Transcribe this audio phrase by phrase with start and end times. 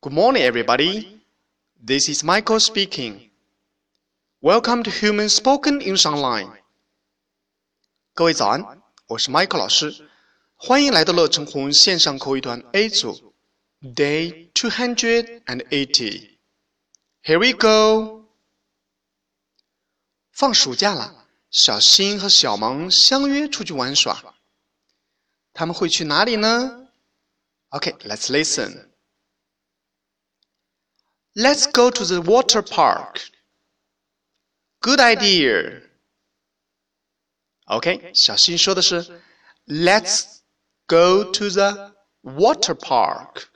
[0.00, 1.22] Good morning, everybody.
[1.82, 3.30] This is Michael speaking.
[4.40, 6.52] Welcome to Human Spoken English Online.
[8.12, 10.08] 各位早安，我是 Michael 老师，
[10.56, 13.34] 欢迎来到乐成红线上口语团 A 组，
[13.82, 16.38] Day two hundred and eighty.
[17.22, 18.26] Here we go.
[20.32, 24.34] 放暑假了，小新和小萌相约出去玩耍。
[25.52, 26.88] 他们会去哪里呢？
[27.70, 28.88] Okay, let's listen.
[31.38, 33.20] Let's go to the water park.
[34.80, 35.82] Good idea.
[37.66, 39.22] OK，小新说的是
[39.66, 40.40] Let's
[40.86, 43.46] go to the water park.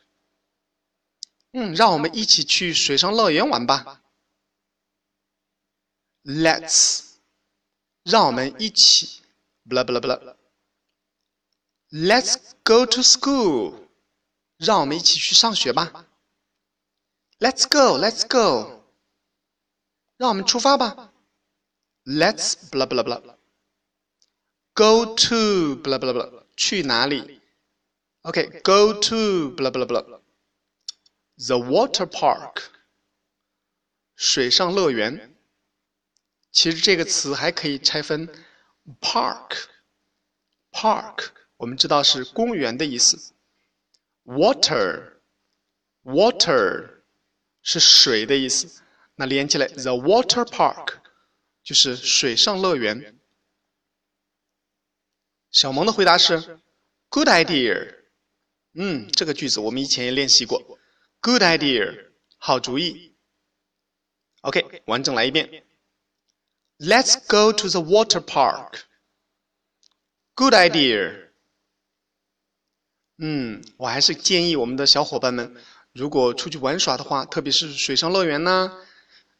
[1.53, 4.03] 嗯，让我们一起去水上乐园玩吧。
[6.25, 7.17] Let's，
[8.03, 9.23] 让我们一起，
[9.67, 13.89] blah blah blah。Let's go to school，
[14.57, 16.07] 让我们一起去上学吧。
[17.43, 18.83] Let's go, let's go.
[20.17, 21.13] 让我们出发吧。
[22.05, 23.37] Let's blah blah blah.
[24.75, 26.45] Go to blah blah blah.
[26.57, 27.41] 去哪里？
[28.23, 30.21] OK, go to blah blah blah.
[31.37, 32.63] The water park.
[34.17, 35.37] 水上乐园。
[36.51, 38.29] 其实这个词还可以拆分
[39.01, 43.35] park。park 我们知道是公园的意思。
[44.25, 45.21] water
[46.03, 47.02] water
[47.64, 48.84] 是水的意思，
[49.16, 51.00] 那连起来，the water park
[51.64, 53.18] 就是水上乐园。
[55.50, 56.60] 小萌的回答是
[57.10, 57.96] ，good idea。
[58.74, 60.80] 嗯，这个句子我们以前也练习过
[61.22, 63.16] ，good idea，好主意。
[64.42, 65.64] OK，完整来一遍
[66.80, 68.82] ，Let's go to the water park。
[70.36, 71.30] Good idea。
[73.20, 75.56] 嗯，我还是建议我们的小伙伴们。
[75.94, 78.72] 如果出去玩耍的话，特别是水上乐园呢，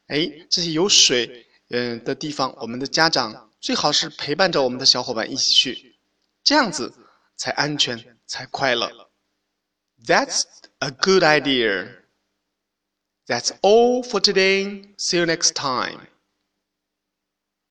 [0.06, 5.96] 哎，这些有水嗯的地方，我们的家长最好是陪伴着我们的小伙伴一起去，
[6.42, 6.94] 这样子
[7.36, 9.10] 才安全才快乐。
[10.06, 10.44] That's
[10.78, 11.88] a good idea.
[13.26, 14.94] That's all for today.
[14.98, 16.13] See you next time.